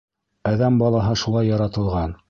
Әҙәм 0.51 0.79
балаһы 0.83 1.13
шулай 1.25 1.51
яратылған. 1.53 2.19